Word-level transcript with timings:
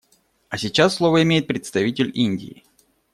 А 0.49 0.57
сейчас 0.57 0.95
слово 0.95 1.21
имеет 1.21 1.45
представитель 1.45 2.09
Индии. 2.15 2.63